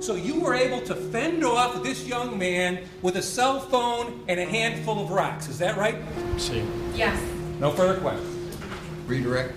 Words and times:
So 0.00 0.14
you 0.14 0.40
were 0.40 0.54
able 0.54 0.80
to 0.82 0.94
fend 0.94 1.44
off 1.44 1.82
this 1.82 2.06
young 2.06 2.38
man 2.38 2.78
with 3.02 3.16
a 3.16 3.22
cell 3.22 3.60
phone 3.60 4.24
and 4.28 4.38
a 4.38 4.44
handful 4.44 5.02
of 5.02 5.10
rocks. 5.10 5.48
Is 5.48 5.58
that 5.58 5.76
right? 5.76 5.96
See. 6.36 6.62
Yes. 6.94 7.20
No 7.58 7.70
further 7.72 8.00
questions. 8.00 8.56
Redirect. 9.06 9.54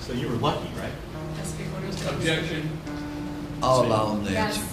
So 0.00 0.12
you 0.12 0.28
were 0.28 0.36
lucky, 0.36 0.68
right? 0.78 0.92
That's 1.36 1.50
three 1.52 1.66
quarters. 1.66 2.06
Objection. 2.06 2.70
I'll 3.62 3.82
allow 3.84 4.14
him 4.14 4.24
to 4.26 4.32
Yes. 4.32 4.56
answer. 4.56 4.68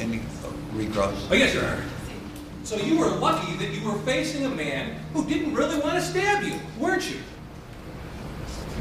Any 0.00 0.18
uh, 0.18 0.48
recross? 0.74 1.28
Oh, 1.30 1.34
yes, 1.34 1.54
Your 1.54 1.64
Honor. 1.64 1.84
So 2.64 2.76
you 2.76 2.96
were 2.98 3.08
lucky 3.10 3.54
that 3.56 3.70
you 3.72 3.84
were 3.86 3.98
facing 4.00 4.44
a 4.46 4.48
man 4.48 4.96
who 5.12 5.24
didn't 5.26 5.54
really 5.54 5.78
want 5.80 5.94
to 5.96 6.02
stab 6.02 6.44
you, 6.44 6.54
weren't 6.78 7.08
you? 7.10 7.18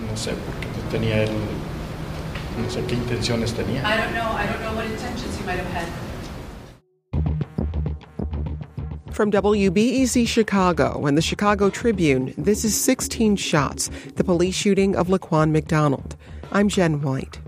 No 0.08 0.14
sé 0.16 0.34
por 0.34 0.54
qué 0.62 0.82
tenía 1.00 1.28
él. 1.28 1.32
No 2.58 2.68
sé 2.68 2.86
qué 2.86 2.96
intenciones 2.96 3.54
tenía. 3.54 3.84
I 3.84 3.98
don't 3.98 4.14
know. 4.14 4.32
I 4.32 4.46
don't 4.46 4.62
know 4.62 4.76
what 4.76 4.86
intentions 4.86 5.40
you 5.40 5.46
might 5.46 5.60
have 5.60 5.72
had. 5.72 5.88
From 9.14 9.32
WBEZ 9.32 10.28
Chicago 10.28 11.06
and 11.06 11.18
the 11.18 11.22
Chicago 11.22 11.70
Tribune, 11.70 12.34
this 12.38 12.66
is 12.66 12.76
16 12.80 13.36
Shots, 13.36 13.90
the 14.16 14.24
police 14.24 14.56
shooting 14.56 14.96
of 14.96 15.10
Laquan 15.10 15.52
McDonald. 15.52 16.16
I'm 16.52 16.70
Jen 16.70 17.02
White. 17.02 17.40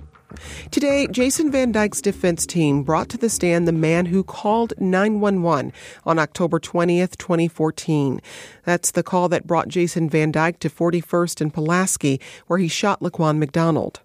Today, 0.71 1.07
Jason 1.07 1.51
Van 1.51 1.71
Dyke's 1.71 2.01
defense 2.01 2.45
team 2.45 2.83
brought 2.83 3.09
to 3.09 3.17
the 3.17 3.29
stand 3.29 3.67
the 3.67 3.71
man 3.71 4.05
who 4.05 4.23
called 4.23 4.73
911 4.77 5.73
on 6.05 6.19
October 6.19 6.59
20th, 6.59 7.17
2014. 7.17 8.21
That's 8.65 8.91
the 8.91 9.03
call 9.03 9.29
that 9.29 9.47
brought 9.47 9.67
Jason 9.67 10.09
Van 10.09 10.31
Dyke 10.31 10.59
to 10.59 10.69
41st 10.69 11.41
and 11.41 11.53
Pulaski, 11.53 12.19
where 12.47 12.59
he 12.59 12.67
shot 12.67 12.99
Laquan 12.99 13.37
McDonald. 13.37 14.01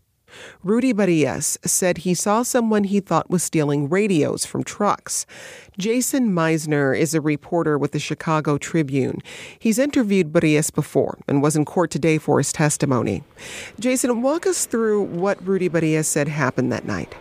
Rudy 0.63 0.93
Barias 0.93 1.59
said 1.65 1.99
he 1.99 2.15
saw 2.15 2.43
someone 2.43 2.85
he 2.85 3.01
thought 3.01 3.31
was 3.31 3.43
stealing 3.43 3.89
radios 3.89 4.45
from 4.45 4.65
trucks. 4.65 5.27
Jason 5.79 6.33
Meisner 6.33 6.99
is 6.99 7.15
a 7.15 7.21
reporter 7.21 7.79
with 7.79 7.93
the 7.93 7.99
Chicago 7.99 8.59
Tribune. 8.59 9.21
He's 9.59 9.79
interviewed 9.79 10.33
Barias 10.33 10.71
before 10.75 11.19
and 11.29 11.43
was 11.43 11.57
in 11.57 11.65
court 11.65 11.91
today 11.91 12.19
for 12.19 12.39
his 12.39 12.53
testimony. 12.53 13.23
Jason, 13.79 14.23
walk 14.23 14.47
us 14.47 14.67
through 14.67 15.03
what 15.03 15.45
Rudy 15.47 15.69
Barias 15.69 16.07
said 16.07 16.29
happened 16.29 16.73
that 16.73 16.85
night. 16.85 17.15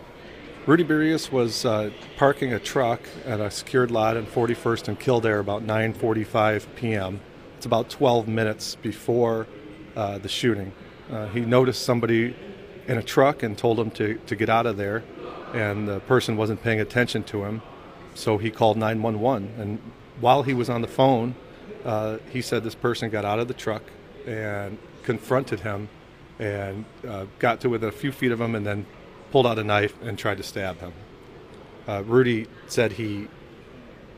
Rudy 0.66 0.84
Barias 0.84 1.32
was 1.32 1.64
uh, 1.64 1.90
parking 2.18 2.52
a 2.52 2.58
truck 2.58 3.00
at 3.24 3.40
a 3.40 3.50
secured 3.50 3.90
lot 3.90 4.18
in 4.18 4.26
41st 4.26 4.88
and 4.88 5.00
Kildare 5.00 5.38
about 5.38 5.66
9:45 5.66 6.66
p.m. 6.76 7.20
It's 7.56 7.64
about 7.64 7.88
12 7.88 8.28
minutes 8.28 8.74
before 8.74 9.46
uh, 9.96 10.18
the 10.18 10.28
shooting. 10.28 10.72
Uh, 11.10 11.26
he 11.28 11.40
noticed 11.40 11.82
somebody 11.84 12.36
in 12.88 12.98
a 12.98 13.02
truck 13.02 13.42
and 13.42 13.56
told 13.56 13.78
him 13.78 13.90
to, 13.92 14.14
to 14.26 14.34
get 14.34 14.48
out 14.48 14.66
of 14.66 14.76
there, 14.76 15.04
and 15.52 15.86
the 15.86 16.00
person 16.00 16.36
wasn't 16.36 16.62
paying 16.62 16.80
attention 16.80 17.22
to 17.22 17.44
him, 17.44 17.62
so 18.14 18.38
he 18.38 18.50
called 18.50 18.76
911. 18.76 19.54
And 19.58 19.78
while 20.20 20.42
he 20.42 20.54
was 20.54 20.68
on 20.68 20.80
the 20.80 20.88
phone, 20.88 21.34
uh, 21.84 22.18
he 22.30 22.42
said 22.42 22.64
this 22.64 22.74
person 22.74 23.10
got 23.10 23.24
out 23.24 23.38
of 23.38 23.46
the 23.46 23.54
truck 23.54 23.82
and 24.26 24.78
confronted 25.02 25.60
him 25.60 25.88
and 26.38 26.84
uh, 27.06 27.26
got 27.38 27.60
to 27.60 27.68
within 27.68 27.88
a 27.88 27.92
few 27.92 28.10
feet 28.10 28.32
of 28.32 28.40
him 28.40 28.54
and 28.54 28.66
then 28.66 28.86
pulled 29.30 29.46
out 29.46 29.58
a 29.58 29.64
knife 29.64 29.94
and 30.02 30.18
tried 30.18 30.38
to 30.38 30.42
stab 30.42 30.80
him. 30.80 30.92
Uh, 31.86 32.02
Rudy 32.04 32.46
said 32.66 32.92
he, 32.92 33.28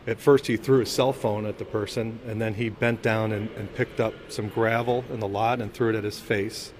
at 0.06 0.18
first, 0.18 0.46
he 0.46 0.56
threw 0.56 0.80
his 0.80 0.90
cell 0.90 1.12
phone 1.12 1.44
at 1.46 1.58
the 1.58 1.64
person 1.64 2.20
and 2.26 2.40
then 2.40 2.54
he 2.54 2.68
bent 2.68 3.02
down 3.02 3.32
and, 3.32 3.50
and 3.50 3.74
picked 3.74 4.00
up 4.00 4.14
some 4.28 4.48
gravel 4.48 5.04
in 5.12 5.20
the 5.20 5.28
lot 5.28 5.60
and 5.60 5.72
threw 5.72 5.90
it 5.90 5.96
at 5.96 6.04
his 6.04 6.20
face. 6.20 6.72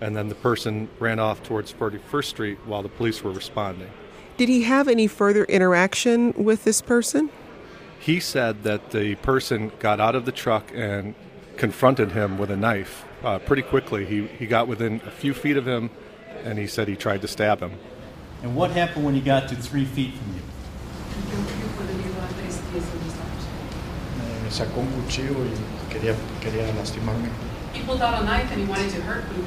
And 0.00 0.14
then 0.16 0.28
the 0.28 0.34
person 0.34 0.88
ran 0.98 1.18
off 1.18 1.42
towards 1.42 1.72
41st 1.72 2.24
Street 2.24 2.58
while 2.66 2.82
the 2.82 2.88
police 2.88 3.22
were 3.22 3.32
responding. 3.32 3.90
Did 4.36 4.48
he 4.48 4.64
have 4.64 4.88
any 4.88 5.06
further 5.06 5.44
interaction 5.44 6.32
with 6.32 6.64
this 6.64 6.82
person? 6.82 7.30
He 7.98 8.20
said 8.20 8.62
that 8.64 8.90
the 8.90 9.14
person 9.16 9.72
got 9.78 9.98
out 9.98 10.14
of 10.14 10.26
the 10.26 10.32
truck 10.32 10.70
and 10.74 11.14
confronted 11.56 12.12
him 12.12 12.36
with 12.36 12.50
a 12.50 12.56
knife 12.56 13.04
uh, 13.24 13.38
pretty 13.38 13.62
quickly. 13.62 14.04
He, 14.04 14.26
he 14.26 14.46
got 14.46 14.68
within 14.68 15.00
a 15.06 15.10
few 15.10 15.32
feet 15.32 15.56
of 15.56 15.66
him 15.66 15.90
and 16.44 16.58
he 16.58 16.66
said 16.66 16.86
he 16.86 16.96
tried 16.96 17.22
to 17.22 17.28
stab 17.28 17.60
him. 17.60 17.72
And 18.42 18.54
what 18.54 18.70
happened 18.72 19.04
when 19.04 19.14
he 19.14 19.20
got 19.20 19.48
to 19.48 19.56
three 19.56 19.86
feet 19.86 20.14
from 20.14 20.34
you? 20.34 20.42
Sacó 24.50 24.80
un 24.80 24.86
cuchillo 25.02 25.34
y 25.42 25.92
quería, 25.92 26.14
quería 26.40 26.72
lastimarme. 26.74 27.28
He 27.72 27.82
pulled 27.82 28.00
out 28.00 28.22
a 28.22 28.24
knife 28.24 28.50
and 28.52 28.60
he 28.60 28.66
wanted 28.66 28.90
to 28.90 29.02
hurt 29.02 29.28
me. 29.36 29.44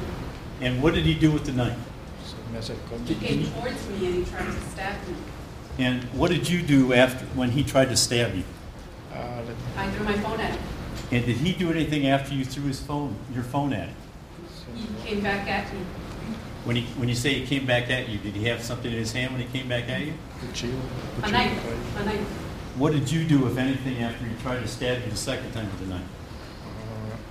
And 0.60 0.82
what 0.82 0.94
did 0.94 1.04
he 1.04 1.14
do 1.14 1.30
with 1.30 1.46
the 1.46 1.52
knife? 1.52 1.78
Se 2.24 2.36
me 2.52 2.58
acercó. 2.58 3.06
He 3.06 3.14
came 3.14 3.50
towards 3.52 3.88
me 3.88 4.06
and 4.06 4.14
he 4.16 4.24
tried 4.30 4.44
to 4.44 4.60
stab 4.72 5.08
me. 5.08 5.14
And 5.78 6.04
what 6.12 6.30
did 6.30 6.48
you 6.48 6.62
do 6.62 6.92
after 6.92 7.24
when 7.34 7.50
he 7.50 7.64
tried 7.64 7.88
to 7.88 7.96
stab 7.96 8.34
you? 8.34 8.44
I 9.76 9.90
threw 9.90 10.04
my 10.04 10.18
phone 10.18 10.40
at 10.40 10.52
him. 10.52 10.62
And 11.10 11.24
did 11.24 11.36
he 11.38 11.52
do 11.52 11.70
anything 11.70 12.06
after 12.06 12.34
you 12.34 12.44
threw 12.44 12.64
his 12.64 12.80
phone, 12.80 13.16
your 13.34 13.42
phone 13.42 13.72
at 13.72 13.88
him? 13.88 13.96
He 14.76 15.08
came 15.08 15.22
back 15.22 15.48
at 15.48 15.72
me. 15.72 15.80
When 16.64 16.76
he 16.76 16.82
when 16.98 17.08
you 17.08 17.14
say 17.14 17.34
he 17.34 17.46
came 17.46 17.66
back 17.66 17.90
at 17.90 18.08
you, 18.08 18.18
did 18.18 18.34
he 18.34 18.44
have 18.44 18.62
something 18.62 18.92
in 18.92 18.98
his 18.98 19.12
hand 19.12 19.32
when 19.32 19.40
he 19.40 19.46
came 19.58 19.68
back 19.68 19.88
at 19.88 20.02
you? 20.02 20.12
cuchillo. 20.40 20.78
A 21.22 21.30
knife. 21.30 21.96
A 21.96 22.04
knife. 22.04 22.28
What 22.76 22.92
did 22.92 23.10
you 23.10 23.24
do, 23.24 23.46
if 23.46 23.56
anything, 23.56 24.02
after 24.02 24.24
he 24.24 24.34
tried 24.42 24.60
to 24.60 24.68
stab 24.68 25.02
you 25.04 25.10
the 25.10 25.16
second 25.16 25.52
time 25.52 25.66
with 25.66 25.80
the 25.80 25.86
knife? 25.86 26.08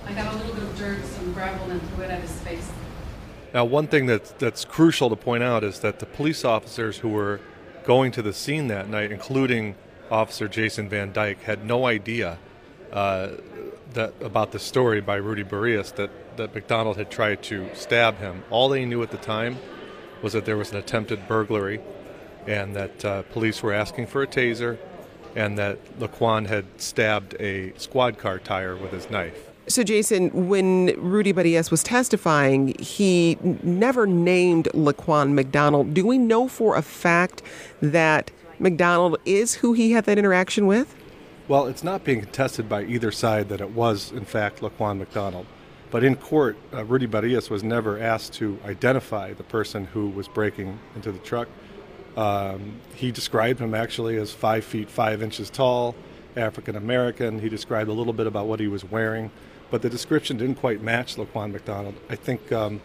I 0.06 0.12
got 0.12 0.34
a 0.34 0.36
little 0.36 0.54
bit 0.54 0.64
of 0.64 0.76
dirt, 0.76 1.04
some 1.04 1.32
gravel, 1.32 1.70
and 1.70 1.80
threw 1.90 2.04
it 2.04 2.10
at 2.10 2.20
his 2.20 2.32
face. 2.40 2.70
Now, 3.52 3.64
one 3.64 3.88
thing 3.88 4.06
that's, 4.06 4.30
that's 4.32 4.64
crucial 4.64 5.10
to 5.10 5.16
point 5.16 5.42
out 5.42 5.64
is 5.64 5.80
that 5.80 5.98
the 5.98 6.06
police 6.06 6.44
officers 6.44 6.98
who 6.98 7.08
were 7.08 7.40
going 7.84 8.12
to 8.12 8.22
the 8.22 8.32
scene 8.32 8.68
that 8.68 8.88
night, 8.88 9.10
including 9.10 9.74
Officer 10.10 10.46
Jason 10.46 10.88
Van 10.88 11.12
Dyke, 11.12 11.42
had 11.42 11.64
no 11.64 11.86
idea 11.86 12.38
uh, 12.92 13.30
that 13.94 14.14
about 14.20 14.52
the 14.52 14.58
story 14.58 15.00
by 15.00 15.16
Rudy 15.16 15.42
Barias 15.42 15.94
that, 15.96 16.10
that 16.36 16.54
McDonald 16.54 16.96
had 16.96 17.10
tried 17.10 17.42
to 17.44 17.68
stab 17.74 18.18
him. 18.18 18.44
All 18.50 18.68
they 18.68 18.84
knew 18.84 19.02
at 19.02 19.10
the 19.10 19.16
time 19.16 19.58
was 20.22 20.32
that 20.32 20.44
there 20.44 20.56
was 20.56 20.70
an 20.70 20.76
attempted 20.76 21.26
burglary 21.26 21.80
and 22.46 22.76
that 22.76 23.04
uh, 23.04 23.22
police 23.22 23.62
were 23.62 23.72
asking 23.72 24.06
for 24.06 24.22
a 24.22 24.26
taser 24.26 24.78
and 25.34 25.58
that 25.58 25.98
Laquan 25.98 26.46
had 26.46 26.66
stabbed 26.76 27.34
a 27.40 27.72
squad 27.78 28.18
car 28.18 28.38
tire 28.38 28.76
with 28.76 28.92
his 28.92 29.10
knife. 29.10 29.49
So, 29.70 29.84
Jason, 29.84 30.48
when 30.48 30.86
Rudy 30.98 31.32
Barias 31.32 31.70
was 31.70 31.84
testifying, 31.84 32.76
he 32.80 33.38
never 33.62 34.04
named 34.04 34.68
Laquan 34.74 35.32
McDonald. 35.32 35.94
Do 35.94 36.04
we 36.04 36.18
know 36.18 36.48
for 36.48 36.74
a 36.74 36.82
fact 36.82 37.40
that 37.80 38.32
McDonald 38.58 39.18
is 39.24 39.54
who 39.54 39.72
he 39.74 39.92
had 39.92 40.06
that 40.06 40.18
interaction 40.18 40.66
with? 40.66 40.92
Well, 41.46 41.68
it's 41.68 41.84
not 41.84 42.02
being 42.02 42.20
contested 42.20 42.68
by 42.68 42.82
either 42.82 43.12
side 43.12 43.48
that 43.50 43.60
it 43.60 43.70
was, 43.70 44.10
in 44.10 44.24
fact, 44.24 44.58
Laquan 44.60 44.98
McDonald. 44.98 45.46
But 45.92 46.02
in 46.02 46.16
court, 46.16 46.56
uh, 46.72 46.84
Rudy 46.84 47.06
Barias 47.06 47.48
was 47.48 47.62
never 47.62 47.96
asked 47.96 48.32
to 48.34 48.58
identify 48.64 49.34
the 49.34 49.44
person 49.44 49.84
who 49.84 50.08
was 50.08 50.26
breaking 50.26 50.80
into 50.96 51.12
the 51.12 51.20
truck. 51.20 51.46
Um, 52.16 52.80
he 52.96 53.12
described 53.12 53.60
him 53.60 53.76
actually 53.76 54.16
as 54.16 54.32
five 54.32 54.64
feet 54.64 54.90
five 54.90 55.22
inches 55.22 55.48
tall, 55.48 55.94
African 56.36 56.74
American. 56.74 57.38
He 57.38 57.48
described 57.48 57.88
a 57.88 57.92
little 57.92 58.12
bit 58.12 58.26
about 58.26 58.48
what 58.48 58.58
he 58.58 58.66
was 58.66 58.84
wearing, 58.84 59.30
but 59.70 59.82
the 59.82 59.90
description 59.90 60.36
didn't 60.36 60.56
quite 60.56 60.82
match 60.82 61.16
Laquan 61.16 61.52
McDonald. 61.52 61.94
I 62.08 62.16
think 62.16 62.52
um, 62.52 62.80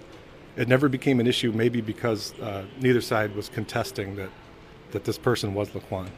it 0.56 0.68
never 0.68 0.88
became 0.88 1.20
an 1.20 1.28
issue, 1.28 1.52
maybe 1.52 1.82
because 1.82 2.34
uh, 2.40 2.66
neither 2.80 3.02
side 3.02 3.36
was 3.36 3.50
contesting 3.50 4.16
that, 4.16 4.30
that 4.92 5.04
this 5.04 5.18
person 5.18 5.54
was 5.54 5.70
Laquan. 5.70 6.10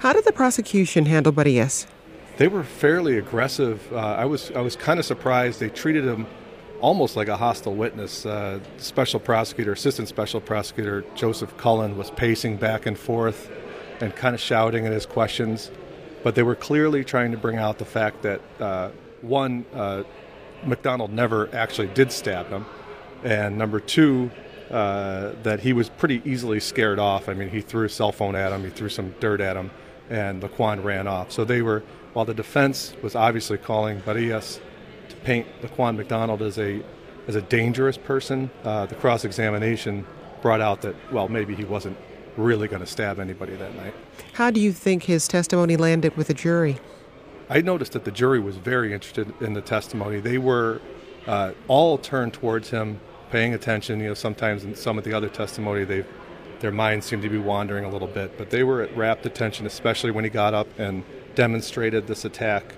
How 0.00 0.12
did 0.12 0.24
the 0.24 0.32
prosecution 0.32 1.06
handle 1.06 1.32
Barias? 1.32 1.86
They 2.38 2.48
were 2.48 2.64
fairly 2.64 3.18
aggressive. 3.18 3.92
Uh, 3.92 3.96
I 3.96 4.24
was 4.24 4.50
I 4.50 4.60
was 4.60 4.76
kind 4.76 4.98
of 4.98 5.06
surprised. 5.06 5.60
They 5.60 5.70
treated 5.70 6.04
him 6.04 6.26
almost 6.80 7.16
like 7.16 7.28
a 7.28 7.36
hostile 7.36 7.74
witness. 7.74 8.26
Uh, 8.26 8.60
special 8.76 9.20
prosecutor, 9.20 9.72
assistant 9.72 10.08
special 10.08 10.40
prosecutor 10.40 11.04
Joseph 11.14 11.56
Cullen 11.56 11.96
was 11.96 12.10
pacing 12.10 12.56
back 12.56 12.84
and 12.86 12.98
forth 12.98 13.50
and 14.00 14.14
kind 14.14 14.34
of 14.34 14.40
shouting 14.40 14.86
at 14.86 14.92
his 14.92 15.06
questions, 15.06 15.70
but 16.22 16.34
they 16.34 16.42
were 16.42 16.54
clearly 16.54 17.02
trying 17.04 17.32
to 17.32 17.38
bring 17.38 17.56
out 17.56 17.78
the 17.78 17.86
fact 17.86 18.22
that 18.22 18.40
uh, 18.60 18.90
one, 19.22 19.64
uh, 19.74 20.04
McDonald 20.64 21.12
never 21.12 21.54
actually 21.54 21.88
did 21.88 22.12
stab 22.12 22.48
him, 22.48 22.66
and 23.24 23.56
number 23.58 23.80
two. 23.80 24.30
Uh, 24.68 25.32
that 25.44 25.60
he 25.60 25.72
was 25.72 25.88
pretty 25.90 26.20
easily 26.24 26.58
scared 26.58 26.98
off. 26.98 27.28
I 27.28 27.34
mean, 27.34 27.50
he 27.50 27.60
threw 27.60 27.86
a 27.86 27.88
cell 27.88 28.10
phone 28.10 28.34
at 28.34 28.50
him, 28.50 28.64
he 28.64 28.70
threw 28.70 28.88
some 28.88 29.14
dirt 29.20 29.40
at 29.40 29.56
him, 29.56 29.70
and 30.10 30.42
Laquan 30.42 30.82
ran 30.82 31.06
off. 31.06 31.30
So 31.30 31.44
they 31.44 31.62
were, 31.62 31.84
while 32.14 32.24
the 32.24 32.34
defense 32.34 32.96
was 33.00 33.14
obviously 33.14 33.58
calling 33.58 34.00
Barias 34.00 34.58
to 35.08 35.16
paint 35.18 35.46
Laquan 35.62 35.96
McDonald 35.96 36.42
as 36.42 36.58
a 36.58 36.82
as 37.28 37.36
a 37.36 37.42
dangerous 37.42 37.96
person, 37.96 38.50
uh, 38.64 38.86
the 38.86 38.96
cross 38.96 39.24
examination 39.24 40.04
brought 40.42 40.60
out 40.60 40.82
that 40.82 40.94
well 41.12 41.28
maybe 41.28 41.54
he 41.54 41.64
wasn't 41.64 41.96
really 42.36 42.68
going 42.68 42.80
to 42.80 42.86
stab 42.86 43.18
anybody 43.18 43.54
that 43.56 43.74
night. 43.76 43.94
How 44.34 44.50
do 44.50 44.60
you 44.60 44.72
think 44.72 45.04
his 45.04 45.26
testimony 45.26 45.76
landed 45.76 46.16
with 46.16 46.26
the 46.26 46.34
jury? 46.34 46.78
I 47.48 47.60
noticed 47.60 47.92
that 47.92 48.04
the 48.04 48.10
jury 48.10 48.40
was 48.40 48.56
very 48.56 48.92
interested 48.92 49.32
in 49.40 49.52
the 49.54 49.60
testimony. 49.60 50.20
They 50.20 50.38
were 50.38 50.80
uh, 51.26 51.52
all 51.68 51.98
turned 51.98 52.34
towards 52.34 52.70
him, 52.70 53.00
paying 53.30 53.54
attention. 53.54 54.00
You 54.00 54.08
know, 54.08 54.14
sometimes 54.14 54.64
in 54.64 54.74
some 54.74 54.98
of 54.98 55.04
the 55.04 55.12
other 55.12 55.28
testimony 55.28 55.84
they've 55.84 56.06
their 56.60 56.72
minds 56.72 57.06
seemed 57.06 57.22
to 57.22 57.28
be 57.28 57.38
wandering 57.38 57.84
a 57.84 57.90
little 57.90 58.08
bit. 58.08 58.36
But 58.38 58.50
they 58.50 58.62
were 58.62 58.82
at 58.82 58.96
rapt 58.96 59.26
attention, 59.26 59.66
especially 59.66 60.10
when 60.10 60.24
he 60.24 60.30
got 60.30 60.54
up 60.54 60.66
and 60.78 61.04
demonstrated 61.34 62.06
this 62.06 62.24
attack. 62.24 62.74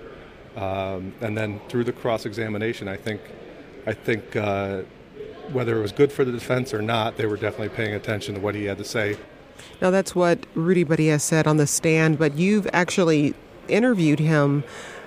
Um, 0.55 1.13
and 1.21 1.37
then 1.37 1.61
through 1.69 1.85
the 1.85 1.93
cross 1.93 2.25
examination, 2.25 2.87
I 2.87 2.97
think, 2.97 3.21
I 3.87 3.93
think 3.93 4.35
uh, 4.35 4.81
whether 5.51 5.77
it 5.77 5.81
was 5.81 5.91
good 5.91 6.11
for 6.11 6.25
the 6.25 6.31
defense 6.31 6.73
or 6.73 6.81
not, 6.81 7.17
they 7.17 7.25
were 7.25 7.37
definitely 7.37 7.69
paying 7.69 7.93
attention 7.93 8.35
to 8.35 8.41
what 8.41 8.55
he 8.55 8.65
had 8.65 8.77
to 8.77 8.83
say. 8.83 9.17
Now, 9.81 9.91
that's 9.91 10.15
what 10.15 10.45
Rudy 10.55 10.83
Badia 10.83 11.19
said 11.19 11.47
on 11.47 11.57
the 11.57 11.67
stand, 11.67 12.17
but 12.17 12.35
you've 12.35 12.67
actually 12.73 13.33
interviewed 13.69 14.19
him 14.19 14.63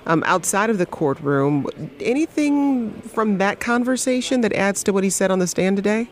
um, 0.06 0.22
outside 0.26 0.70
of 0.70 0.78
the 0.78 0.86
courtroom. 0.86 1.66
Anything 2.00 2.92
from 3.02 3.38
that 3.38 3.60
conversation 3.60 4.40
that 4.40 4.52
adds 4.52 4.82
to 4.84 4.92
what 4.92 5.04
he 5.04 5.10
said 5.10 5.30
on 5.30 5.38
the 5.38 5.46
stand 5.46 5.76
today? 5.76 6.08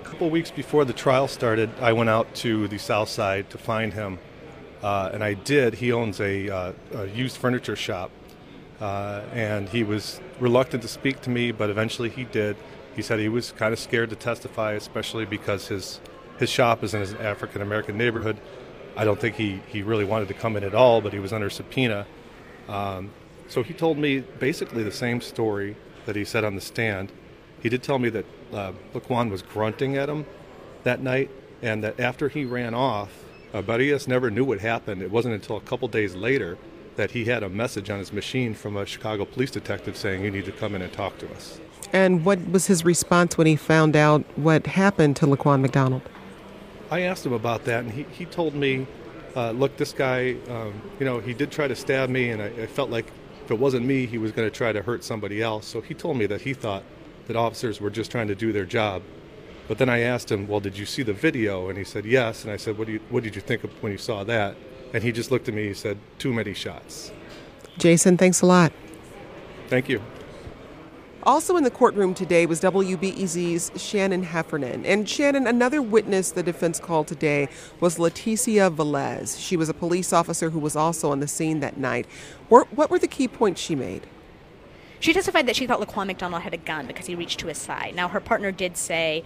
A 0.00 0.04
couple 0.04 0.30
weeks 0.30 0.50
before 0.50 0.84
the 0.84 0.92
trial 0.92 1.28
started, 1.28 1.70
I 1.80 1.92
went 1.92 2.10
out 2.10 2.34
to 2.36 2.68
the 2.68 2.78
south 2.78 3.08
side 3.08 3.50
to 3.50 3.58
find 3.58 3.92
him, 3.92 4.18
uh, 4.82 5.10
and 5.12 5.22
I 5.22 5.34
did. 5.34 5.74
He 5.74 5.92
owns 5.92 6.20
a, 6.20 6.48
uh, 6.48 6.72
a 6.94 7.06
used 7.06 7.36
furniture 7.36 7.76
shop, 7.76 8.10
uh, 8.80 9.22
and 9.32 9.68
he 9.68 9.84
was 9.84 10.20
reluctant 10.40 10.82
to 10.82 10.88
speak 10.88 11.20
to 11.22 11.30
me, 11.30 11.52
but 11.52 11.70
eventually 11.70 12.08
he 12.08 12.24
did. 12.24 12.56
He 12.96 13.02
said 13.02 13.20
he 13.20 13.28
was 13.28 13.52
kind 13.52 13.72
of 13.72 13.78
scared 13.78 14.10
to 14.10 14.16
testify, 14.16 14.72
especially 14.72 15.24
because 15.24 15.68
his 15.68 16.00
his 16.38 16.48
shop 16.48 16.84
is 16.84 16.94
in 16.94 17.02
an 17.02 17.16
African 17.18 17.62
American 17.62 17.98
neighborhood. 17.98 18.38
I 18.98 19.04
don't 19.04 19.18
think 19.18 19.36
he, 19.36 19.60
he 19.68 19.82
really 19.82 20.04
wanted 20.04 20.26
to 20.26 20.34
come 20.34 20.56
in 20.56 20.64
at 20.64 20.74
all, 20.74 21.00
but 21.00 21.12
he 21.12 21.20
was 21.20 21.32
under 21.32 21.48
subpoena. 21.48 22.04
Um, 22.68 23.12
so 23.46 23.62
he 23.62 23.72
told 23.72 23.96
me 23.96 24.18
basically 24.18 24.82
the 24.82 24.90
same 24.90 25.20
story 25.20 25.76
that 26.06 26.16
he 26.16 26.24
said 26.24 26.42
on 26.42 26.56
the 26.56 26.60
stand. 26.60 27.12
He 27.62 27.68
did 27.68 27.84
tell 27.84 28.00
me 28.00 28.08
that 28.08 28.26
uh, 28.52 28.72
Laquan 28.92 29.30
was 29.30 29.40
grunting 29.40 29.96
at 29.96 30.08
him 30.08 30.26
that 30.82 31.00
night, 31.00 31.30
and 31.62 31.82
that 31.84 32.00
after 32.00 32.28
he 32.28 32.44
ran 32.44 32.74
off, 32.74 33.24
uh, 33.54 33.62
Barias 33.62 34.08
never 34.08 34.32
knew 34.32 34.44
what 34.44 34.58
happened. 34.58 35.00
It 35.00 35.12
wasn't 35.12 35.34
until 35.34 35.56
a 35.56 35.60
couple 35.60 35.86
days 35.86 36.16
later 36.16 36.58
that 36.96 37.12
he 37.12 37.24
had 37.26 37.44
a 37.44 37.48
message 37.48 37.90
on 37.90 38.00
his 38.00 38.12
machine 38.12 38.52
from 38.52 38.76
a 38.76 38.84
Chicago 38.84 39.24
police 39.24 39.52
detective 39.52 39.96
saying, 39.96 40.24
You 40.24 40.32
need 40.32 40.44
to 40.46 40.52
come 40.52 40.74
in 40.74 40.82
and 40.82 40.92
talk 40.92 41.18
to 41.18 41.32
us. 41.34 41.60
And 41.92 42.24
what 42.24 42.50
was 42.50 42.66
his 42.66 42.84
response 42.84 43.38
when 43.38 43.46
he 43.46 43.54
found 43.54 43.94
out 43.94 44.24
what 44.36 44.66
happened 44.66 45.14
to 45.16 45.26
Laquan 45.26 45.60
McDonald? 45.60 46.02
I 46.90 47.00
asked 47.02 47.24
him 47.24 47.32
about 47.32 47.64
that, 47.64 47.84
and 47.84 47.92
he, 47.92 48.04
he 48.04 48.24
told 48.24 48.54
me, 48.54 48.86
uh, 49.36 49.50
look, 49.50 49.76
this 49.76 49.92
guy, 49.92 50.36
um, 50.48 50.80
you 50.98 51.04
know, 51.04 51.18
he 51.18 51.34
did 51.34 51.50
try 51.50 51.68
to 51.68 51.76
stab 51.76 52.08
me, 52.08 52.30
and 52.30 52.42
I, 52.42 52.46
I 52.46 52.66
felt 52.66 52.90
like 52.90 53.12
if 53.44 53.50
it 53.50 53.58
wasn't 53.58 53.86
me, 53.86 54.06
he 54.06 54.18
was 54.18 54.32
going 54.32 54.48
to 54.48 54.54
try 54.54 54.72
to 54.72 54.82
hurt 54.82 55.04
somebody 55.04 55.42
else. 55.42 55.66
So 55.66 55.80
he 55.80 55.94
told 55.94 56.16
me 56.16 56.26
that 56.26 56.42
he 56.42 56.54
thought 56.54 56.82
that 57.26 57.36
officers 57.36 57.80
were 57.80 57.90
just 57.90 58.10
trying 58.10 58.28
to 58.28 58.34
do 58.34 58.52
their 58.52 58.64
job. 58.64 59.02
But 59.68 59.76
then 59.76 59.90
I 59.90 60.00
asked 60.00 60.30
him, 60.30 60.48
well, 60.48 60.60
did 60.60 60.78
you 60.78 60.86
see 60.86 61.02
the 61.02 61.12
video? 61.12 61.68
And 61.68 61.76
he 61.76 61.84
said, 61.84 62.06
yes. 62.06 62.44
And 62.44 62.52
I 62.52 62.56
said, 62.56 62.78
what, 62.78 62.86
do 62.86 62.94
you, 62.94 63.00
what 63.10 63.22
did 63.22 63.34
you 63.34 63.42
think 63.42 63.64
of 63.64 63.82
when 63.82 63.92
you 63.92 63.98
saw 63.98 64.24
that? 64.24 64.56
And 64.94 65.02
he 65.02 65.12
just 65.12 65.30
looked 65.30 65.48
at 65.48 65.54
me, 65.54 65.68
he 65.68 65.74
said, 65.74 65.98
too 66.18 66.32
many 66.32 66.54
shots. 66.54 67.12
Jason, 67.76 68.16
thanks 68.16 68.40
a 68.40 68.46
lot. 68.46 68.72
Thank 69.68 69.90
you. 69.90 70.02
Also 71.24 71.56
in 71.56 71.64
the 71.64 71.70
courtroom 71.70 72.14
today 72.14 72.46
was 72.46 72.60
WBEZ's 72.60 73.72
Shannon 73.80 74.22
Heffernan. 74.22 74.86
And 74.86 75.08
Shannon, 75.08 75.46
another 75.46 75.82
witness 75.82 76.30
the 76.30 76.42
defense 76.42 76.78
called 76.78 77.08
today 77.08 77.48
was 77.80 77.98
Leticia 77.98 78.74
Velez. 78.74 79.38
She 79.38 79.56
was 79.56 79.68
a 79.68 79.74
police 79.74 80.12
officer 80.12 80.50
who 80.50 80.58
was 80.58 80.76
also 80.76 81.10
on 81.10 81.20
the 81.20 81.28
scene 81.28 81.60
that 81.60 81.76
night. 81.76 82.06
What 82.48 82.90
were 82.90 82.98
the 82.98 83.08
key 83.08 83.26
points 83.26 83.60
she 83.60 83.74
made? 83.74 84.06
She 85.00 85.12
testified 85.12 85.46
that 85.46 85.56
she 85.56 85.66
thought 85.66 85.80
Laquan 85.80 86.06
McDonald 86.06 86.42
had 86.42 86.54
a 86.54 86.58
gun 86.58 86.86
because 86.86 87.06
he 87.06 87.14
reached 87.14 87.40
to 87.40 87.48
his 87.48 87.58
side. 87.58 87.94
Now, 87.94 88.08
her 88.08 88.20
partner 88.20 88.50
did 88.50 88.76
say, 88.76 89.22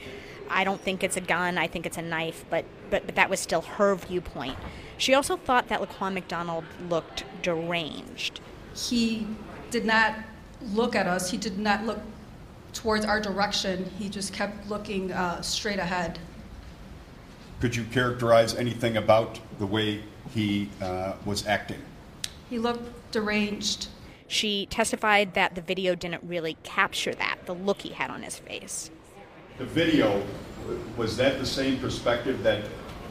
I 0.50 0.64
don't 0.64 0.80
think 0.80 1.02
it's 1.02 1.16
a 1.16 1.20
gun, 1.20 1.56
I 1.56 1.66
think 1.66 1.86
it's 1.86 1.96
a 1.96 2.02
knife, 2.02 2.44
but, 2.50 2.64
but, 2.90 3.06
but 3.06 3.14
that 3.14 3.30
was 3.30 3.40
still 3.40 3.62
her 3.62 3.94
viewpoint. 3.94 4.58
She 4.98 5.14
also 5.14 5.36
thought 5.36 5.68
that 5.68 5.80
Laquan 5.80 6.12
McDonald 6.12 6.64
looked 6.90 7.24
deranged. 7.42 8.40
He 8.74 9.26
did 9.70 9.86
not 9.86 10.14
look 10.72 10.94
at 10.94 11.06
us. 11.06 11.30
He 11.30 11.36
did 11.36 11.58
not 11.58 11.84
look 11.84 11.98
towards 12.72 13.04
our 13.04 13.20
direction. 13.20 13.90
He 13.98 14.08
just 14.08 14.32
kept 14.32 14.68
looking 14.68 15.12
uh, 15.12 15.42
straight 15.42 15.78
ahead. 15.78 16.18
Could 17.60 17.76
you 17.76 17.84
characterize 17.84 18.54
anything 18.54 18.96
about 18.96 19.38
the 19.58 19.66
way 19.66 20.02
he 20.34 20.68
uh, 20.80 21.14
was 21.24 21.46
acting? 21.46 21.80
He 22.50 22.58
looked 22.58 23.12
deranged. 23.12 23.88
She 24.26 24.66
testified 24.66 25.34
that 25.34 25.54
the 25.54 25.60
video 25.60 25.94
didn't 25.94 26.22
really 26.24 26.56
capture 26.62 27.14
that, 27.14 27.38
the 27.44 27.54
look 27.54 27.82
he 27.82 27.90
had 27.90 28.10
on 28.10 28.22
his 28.22 28.38
face. 28.38 28.90
The 29.58 29.66
video, 29.66 30.24
was 30.96 31.16
that 31.18 31.38
the 31.38 31.46
same 31.46 31.78
perspective 31.78 32.42
that, 32.42 32.64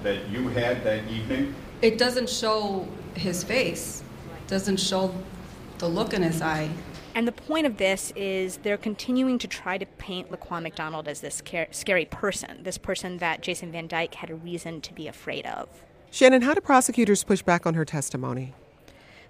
that 0.04 0.28
you 0.30 0.48
had 0.50 0.84
that 0.84 1.08
evening? 1.08 1.54
It 1.82 1.98
doesn't 1.98 2.30
show 2.30 2.88
his 3.16 3.44
face, 3.44 4.04
it 4.36 4.50
doesn't 4.50 4.78
show 4.78 5.14
the 5.78 5.88
look 5.88 6.14
in 6.14 6.24
his 6.24 6.42
eye. 6.42 6.70
And 7.14 7.28
the 7.28 7.34
point 7.34 7.68
of 7.68 7.78
this 7.78 8.14
is 8.16 8.58
they're 8.58 8.78
continuing 8.78 9.38
to 9.40 9.48
try 9.48 9.78
to 9.78 9.86
paint 9.86 10.32
Laquan 10.32 10.64
McDonald 10.64 11.08
as 11.08 11.20
this 11.20 11.42
scary 11.72 12.06
person, 12.06 12.64
this 12.64 12.78
person 12.78 13.18
that 13.18 13.42
Jason 13.42 13.72
Van 13.72 13.88
Dyke 13.88 14.16
had 14.16 14.30
a 14.30 14.36
reason 14.36 14.80
to 14.82 14.94
be 14.94 15.08
afraid 15.08 15.46
of. 15.46 15.68
Shannon, 16.10 16.42
how 16.42 16.54
do 16.54 16.62
prosecutors 16.62 17.24
push 17.24 17.42
back 17.42 17.66
on 17.66 17.74
her 17.74 17.86
testimony? 17.86 18.54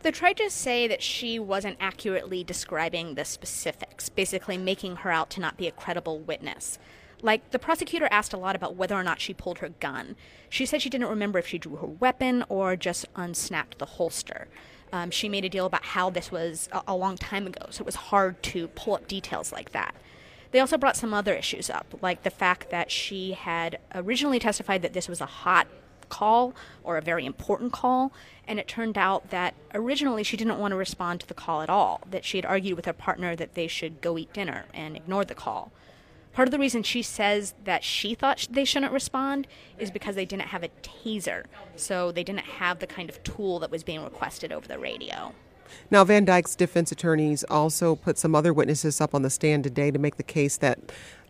They 0.04 0.12
tried 0.12 0.38
to 0.38 0.50
say 0.50 0.88
that 0.88 1.02
she 1.02 1.40
wasn't 1.40 1.78
accurately 1.80 2.44
describing 2.44 3.16
the 3.16 3.26
specifics, 3.26 4.10
basically 4.10 4.58
making 4.58 4.98
her 4.98 5.12
out 5.12 5.30
to 5.32 5.40
not 5.40 5.58
be 5.58 5.68
a 5.68 5.72
credible 5.72 6.20
witness. 6.20 6.80
Like, 7.24 7.52
the 7.52 7.60
prosecutor 7.60 8.08
asked 8.10 8.34
a 8.34 8.38
lot 8.38 8.56
about 8.56 8.76
whether 8.76 8.96
or 8.96 9.04
not 9.04 9.22
she 9.22 9.36
pulled 9.36 9.60
her 9.60 9.70
gun. 9.70 10.16
She 10.50 10.66
said 10.66 10.82
she 10.82 10.90
didn't 10.90 11.10
remember 11.10 11.38
if 11.38 11.48
she 11.48 11.60
drew 11.60 11.76
her 11.76 11.86
weapon 11.88 12.44
or 12.50 12.76
just 12.76 13.06
unsnapped 13.16 13.78
the 13.78 13.86
holster. 13.86 14.48
Um, 14.92 15.12
she 15.12 15.30
made 15.30 15.46
a 15.46 15.50
deal 15.50 15.66
about 15.66 15.86
how 15.86 16.10
this 16.10 16.32
was 16.32 16.68
a, 16.72 16.82
a 16.90 16.96
long 16.96 17.18
time 17.18 17.48
ago, 17.48 17.68
so 17.70 17.82
it 17.82 17.86
was 17.86 17.96
hard 17.96 18.42
to 18.44 18.68
pull 18.70 18.96
up 18.96 19.08
details 19.08 19.52
like 19.52 19.72
that. 19.72 19.96
They 20.52 20.60
also 20.60 20.78
brought 20.78 20.98
some 20.98 21.14
other 21.14 21.34
issues 21.34 21.70
up, 21.70 21.98
like 22.02 22.24
the 22.24 22.30
fact 22.30 22.70
that 22.72 22.92
she 22.92 23.32
had 23.32 23.80
originally 23.96 24.40
testified 24.40 24.82
that 24.82 24.94
this 24.94 25.08
was 25.08 25.22
a 25.22 25.26
hot 25.26 25.68
call 26.10 26.54
or 26.84 26.98
a 26.98 27.02
very 27.02 27.26
important 27.26 27.72
call, 27.72 28.12
and 28.46 28.60
it 28.60 28.68
turned 28.68 28.98
out 28.98 29.30
that 29.30 29.56
originally 29.74 30.24
she 30.24 30.36
didn't 30.36 30.60
want 30.60 30.74
to 30.74 30.76
respond 30.76 31.22
to 31.22 31.28
the 31.28 31.34
call 31.34 31.62
at 31.62 31.70
all, 31.70 32.02
that 32.10 32.26
she 32.26 32.38
had 32.38 32.46
argued 32.46 32.76
with 32.76 32.86
her 32.86 32.94
partner 32.94 33.34
that 33.36 33.54
they 33.54 33.68
should 33.68 34.02
go 34.02 34.18
eat 34.18 34.34
dinner 34.34 34.66
and 34.74 34.98
ignore 34.98 35.24
the 35.24 35.34
call. 35.34 35.72
Part 36.34 36.48
of 36.48 36.52
the 36.52 36.60
reason 36.60 36.84
she 36.84 37.02
says 37.02 37.54
that 37.66 37.84
she 37.84 38.16
thought 38.16 38.48
they 38.50 38.64
shouldn't 38.64 38.94
respond 38.94 39.48
is 39.78 39.92
because 39.92 40.16
they 40.16 40.26
didn't 40.26 40.44
have 40.44 40.64
a 40.64 40.70
taser, 40.82 41.44
so 41.76 42.12
they 42.12 42.24
didn't 42.24 42.46
have 42.46 42.80
the 42.80 42.88
kind 42.88 43.10
of 43.10 43.22
tool 43.24 43.60
that 43.60 43.70
was 43.70 43.84
being 43.84 44.04
requested 44.04 44.52
over 44.52 44.68
the 44.68 44.80
radio. 44.80 45.34
Now, 45.90 46.04
Van 46.04 46.26
Dyke's 46.26 46.56
defense 46.56 46.92
attorneys 46.92 47.44
also 47.46 47.96
put 47.96 48.18
some 48.18 48.36
other 48.36 48.54
witnesses 48.54 49.02
up 49.02 49.14
on 49.16 49.22
the 49.22 49.30
stand 49.30 49.64
today 49.64 49.92
to 49.92 50.00
make 50.00 50.18
the 50.18 50.24
case 50.24 50.58
that 50.58 50.80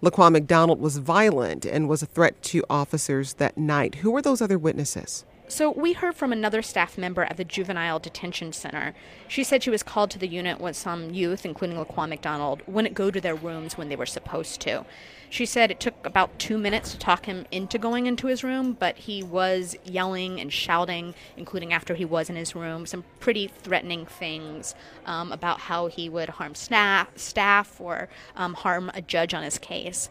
Laquan 0.02 0.32
McDonald 0.32 0.80
was 0.80 0.98
violent 0.98 1.66
and 1.66 1.88
was 1.88 2.02
a 2.02 2.08
threat 2.08 2.42
to 2.44 2.64
officers 2.70 3.34
that 3.34 3.58
night. 3.58 3.96
Who 3.96 4.12
were 4.12 4.22
those 4.22 4.42
other 4.42 4.58
witnesses? 4.58 5.26
So, 5.52 5.70
we 5.70 5.92
heard 5.92 6.16
from 6.16 6.32
another 6.32 6.62
staff 6.62 6.98
member 6.98 7.24
at 7.24 7.36
the 7.36 7.44
Juvenile 7.44 8.00
Detention 8.00 8.54
Center. 8.54 8.94
She 9.28 9.44
said 9.44 9.62
she 9.62 9.70
was 9.70 9.84
called 9.84 10.10
to 10.12 10.18
the 10.18 10.30
unit 10.30 10.62
when 10.62 10.74
some 10.74 11.14
youth, 11.14 11.46
including 11.46 11.76
Laquan 11.76 12.08
McDonald, 12.08 12.62
wouldn't 12.68 12.94
go 12.94 13.12
to 13.12 13.20
their 13.20 13.36
rooms 13.36 13.78
when 13.78 13.90
they 13.90 13.98
were 13.98 14.06
supposed 14.06 14.62
to. 14.62 14.86
She 15.30 15.46
said 15.46 15.70
it 15.70 15.82
took 15.82 16.06
about 16.06 16.40
two 16.40 16.58
minutes 16.58 16.94
to 16.94 16.98
talk 16.98 17.26
him 17.26 17.46
into 17.52 17.78
going 17.78 18.08
into 18.08 18.28
his 18.28 18.46
room, 18.46 18.78
but 18.80 18.96
he 18.96 19.24
was 19.24 19.76
yelling 19.84 20.40
and 20.40 20.54
shouting, 20.54 21.16
including 21.36 21.74
after 21.74 21.96
he 21.96 22.06
was 22.06 22.30
in 22.30 22.38
his 22.38 22.56
room, 22.56 22.86
some 22.86 23.04
pretty 23.20 23.48
threatening 23.48 24.06
things 24.06 24.74
um, 25.06 25.34
about 25.34 25.60
how 25.60 25.88
he 25.88 26.08
would 26.08 26.30
harm 26.30 26.56
staff, 26.56 27.10
staff 27.18 27.82
or 27.82 28.08
um, 28.38 28.54
harm 28.54 28.90
a 28.94 29.02
judge 29.02 29.34
on 29.34 29.44
his 29.44 29.58
case 29.58 30.10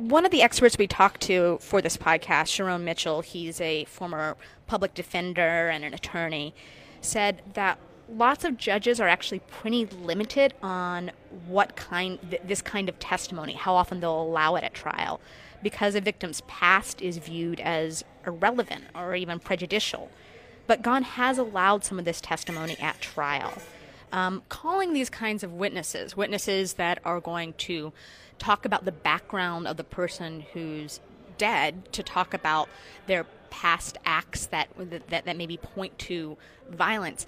one 0.00 0.24
of 0.24 0.30
the 0.30 0.42
experts 0.42 0.78
we 0.78 0.86
talked 0.86 1.20
to 1.22 1.58
for 1.60 1.82
this 1.82 1.96
podcast, 1.96 2.48
Sharon 2.48 2.84
Mitchell, 2.84 3.20
he's 3.20 3.60
a 3.60 3.84
former 3.84 4.36
public 4.66 4.94
defender 4.94 5.68
and 5.68 5.84
an 5.84 5.92
attorney, 5.92 6.54
said 7.02 7.42
that 7.52 7.78
lots 8.08 8.44
of 8.44 8.56
judges 8.56 8.98
are 8.98 9.08
actually 9.08 9.40
pretty 9.40 9.84
limited 9.86 10.54
on 10.62 11.10
what 11.46 11.76
kind 11.76 12.18
th- 12.30 12.42
this 12.44 12.62
kind 12.62 12.88
of 12.88 12.98
testimony, 12.98 13.52
how 13.52 13.74
often 13.74 14.00
they'll 14.00 14.22
allow 14.22 14.56
it 14.56 14.64
at 14.64 14.72
trial, 14.72 15.20
because 15.62 15.94
a 15.94 16.00
victim's 16.00 16.40
past 16.42 17.02
is 17.02 17.18
viewed 17.18 17.60
as 17.60 18.02
irrelevant 18.26 18.84
or 18.94 19.14
even 19.14 19.38
prejudicial. 19.38 20.10
But 20.66 20.82
Gaughan 20.82 21.02
has 21.02 21.36
allowed 21.36 21.84
some 21.84 21.98
of 21.98 22.04
this 22.04 22.20
testimony 22.20 22.76
at 22.80 23.00
trial. 23.00 23.52
Um, 24.12 24.42
calling 24.48 24.92
these 24.92 25.10
kinds 25.10 25.44
of 25.44 25.52
witnesses, 25.52 26.16
witnesses 26.16 26.74
that 26.74 26.98
are 27.04 27.20
going 27.20 27.52
to 27.54 27.92
talk 28.38 28.64
about 28.64 28.84
the 28.84 28.92
background 28.92 29.68
of 29.68 29.76
the 29.76 29.84
person 29.84 30.44
who's 30.52 31.00
dead, 31.38 31.92
to 31.92 32.02
talk 32.02 32.34
about 32.34 32.68
their 33.06 33.24
past 33.50 33.98
acts 34.04 34.46
that 34.46 34.68
that, 34.78 35.24
that 35.24 35.36
maybe 35.36 35.56
point 35.56 35.98
to 35.98 36.36
violence. 36.70 37.26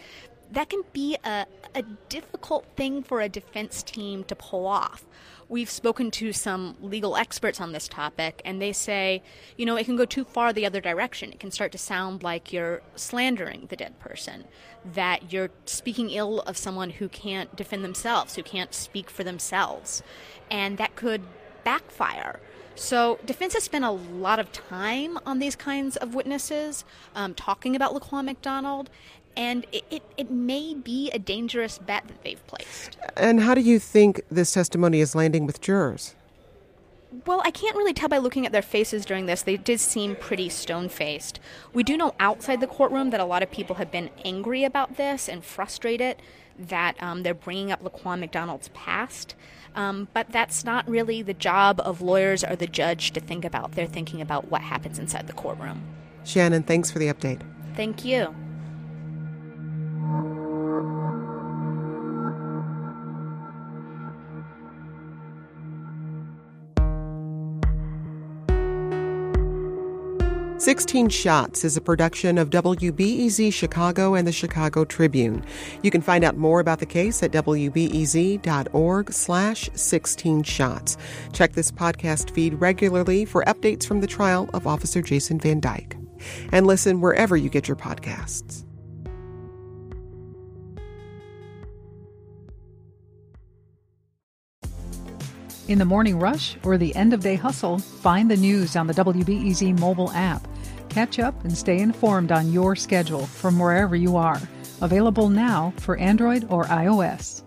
That 0.53 0.69
can 0.69 0.83
be 0.93 1.17
a, 1.25 1.47
a 1.75 1.83
difficult 2.09 2.67
thing 2.77 3.03
for 3.03 3.21
a 3.21 3.29
defense 3.29 3.83
team 3.83 4.23
to 4.25 4.37
pull 4.37 4.67
off. 4.67 5.05
We've 5.49 5.71
spoken 5.71 6.11
to 6.13 6.33
some 6.33 6.77
legal 6.81 7.17
experts 7.17 7.61
on 7.61 7.73
this 7.73 7.89
topic, 7.89 8.41
and 8.45 8.61
they 8.61 8.73
say, 8.73 9.23
you 9.57 9.67
know, 9.67 9.77
it 9.77 9.85
can 9.85 9.97
go 9.97 10.05
too 10.05 10.25
far 10.25 10.53
the 10.53 10.65
other 10.65 10.81
direction. 10.81 11.33
It 11.33 11.41
can 11.41 11.51
start 11.51 11.73
to 11.73 11.79
sound 11.79 12.23
like 12.23 12.53
you're 12.53 12.81
slandering 12.97 13.67
the 13.69 13.77
dead 13.77 13.99
person, 13.99 14.45
that 14.85 15.33
you're 15.33 15.51
speaking 15.67 16.11
ill 16.11 16.41
of 16.41 16.57
someone 16.57 16.91
who 16.91 17.09
can't 17.09 17.55
defend 17.57 17.85
themselves, 17.85 18.37
who 18.37 18.43
can't 18.43 18.73
speak 18.73 19.11
for 19.11 19.25
themselves, 19.25 20.03
and 20.51 20.79
that 20.79 20.97
could 20.97 21.23
backfire. 21.65 22.41
So, 22.75 23.19
defense 23.27 23.53
has 23.53 23.65
spent 23.65 23.85
a 23.85 23.91
lot 23.91 24.39
of 24.39 24.51
time 24.51 25.19
on 25.27 25.39
these 25.39 25.57
kinds 25.57 25.97
of 25.97 26.15
witnesses, 26.15 26.87
um, 27.15 27.35
talking 27.35 27.77
about 27.77 27.93
Laquan 27.93 28.25
McDonald, 28.25 28.89
and 29.37 29.67
it, 29.73 29.85
it, 29.91 30.03
it 30.17 30.31
may 30.31 30.75
be 30.75 31.11
a 31.11 31.19
dangerous 31.19 31.79
bet 31.79 32.07
that 32.07 32.23
they've 32.23 32.45
placed. 32.47 32.97
And 33.17 33.41
how 33.41 33.55
do 33.55 33.61
you 33.61 33.79
think 33.79 34.23
this 34.31 34.53
testimony 34.53 35.01
is 35.01 35.15
landing 35.15 35.47
with 35.47 35.61
jurors? 35.61 36.15
Well, 37.27 37.43
I 37.45 37.51
can't 37.51 37.77
really 37.77 37.93
tell 37.93 38.09
by 38.09 38.19
looking 38.19 38.47
at 38.47 38.53
their 38.53 38.63
faces 38.63 39.05
during 39.05 39.27
this. 39.27 39.43
They 39.43 39.59
did 39.59 39.81
seem 39.81 40.17
pretty 40.17 40.49
stone 40.49 40.89
faced. 40.89 41.41
We 41.75 41.83
do 41.83 41.97
know 41.97 42.15
outside 42.19 42.61
the 42.61 42.67
courtroom 42.67 43.11
that 43.11 43.21
a 43.21 43.25
lot 43.25 43.43
of 43.43 43.51
people 43.51 43.77
have 43.77 43.91
been 43.91 44.11
angry 44.25 44.65
about 44.65 44.97
this 44.97 45.29
and 45.29 45.45
frustrated 45.45 46.17
that 46.59 47.01
um, 47.03 47.23
they're 47.23 47.35
bringing 47.35 47.71
up 47.71 47.83
Laquan 47.83 48.21
McDonald's 48.21 48.69
past. 48.69 49.35
Um, 49.75 50.09
but 50.15 50.31
that's 50.31 50.65
not 50.65 50.89
really 50.89 51.23
the 51.23 51.35
job 51.35 51.81
of 51.81 52.01
lawyers 52.01 52.45
or 52.45 52.57
the 52.57 52.67
judge 52.67 53.13
to 53.13 53.21
think 53.21 53.45
about. 53.45 53.73
They're 53.73 53.87
thinking 53.87 54.21
about 54.21 54.51
what 54.51 54.63
happens 54.63 54.99
inside 54.99 55.27
the 55.27 55.33
courtroom. 55.33 55.83
Shannon, 56.25 56.63
thanks 56.63 56.91
for 56.91 56.99
the 56.99 57.09
update. 57.09 57.41
Thank 57.75 58.05
you. 58.05 58.35
Sixteen 70.63 71.09
Shots 71.09 71.65
is 71.65 71.77
a 71.77 71.81
production 71.81 72.39
of 72.39 72.49
WBEZ 72.51 73.53
Chicago 73.53 74.15
and 74.15 74.29
the 74.29 74.31
Chicago 74.31 74.85
Tribune. 74.85 75.45
You 75.83 75.91
can 75.91 76.01
find 76.01 76.23
out 76.23 76.37
more 76.37 76.61
about 76.61 76.79
the 76.79 76.87
case 76.87 77.21
at 77.25 77.33
wbez.org 77.33 79.13
slash 79.13 79.71
16 79.75 80.45
shots. 80.45 80.97
Check 81.33 81.55
this 81.55 81.73
podcast 81.73 82.31
feed 82.31 82.55
regularly 82.61 83.25
for 83.25 83.43
updates 83.47 83.85
from 83.85 84.03
the 84.03 84.07
trial 84.07 84.49
of 84.55 84.69
Officer 84.69 85.03
Jason 85.03 85.41
Van 85.41 85.59
Dyke. 85.59 85.97
And 86.53 86.65
listen 86.65 87.01
wherever 87.01 87.37
you 87.37 87.49
get 87.49 87.67
your 87.67 87.77
podcasts. 87.77 88.65
In 95.67 95.79
the 95.79 95.85
morning 95.85 96.21
rush 96.21 96.57
or 96.65 96.79
the 96.79 96.95
end 96.95 97.15
of 97.15 97.21
day 97.21 97.35
hustle, 97.35 97.79
find 97.79 98.31
the 98.31 98.37
news 98.37 98.77
on 98.77 98.87
the 98.87 98.95
WBEZ 98.95 99.79
mobile 99.81 100.13
app. 100.13 100.47
Catch 100.93 101.19
up 101.21 101.43
and 101.45 101.57
stay 101.57 101.79
informed 101.79 102.31
on 102.33 102.53
your 102.53 102.77
schedule 102.77 103.25
from 103.25 103.59
wherever 103.59 103.97
you 103.97 104.19
are. 104.19 104.39
Available 104.83 105.31
now 105.31 105.73
for 105.79 105.97
Android 105.97 106.47
or 106.51 106.65
iOS. 106.67 107.42